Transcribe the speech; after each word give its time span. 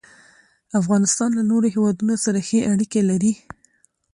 افغانستان 0.79 1.29
له 1.37 1.43
نورو 1.51 1.67
هېوادونو 1.75 2.15
سره 2.25 2.39
ښې 2.47 2.59
اړیکې 2.71 3.01
لري. 3.09 3.33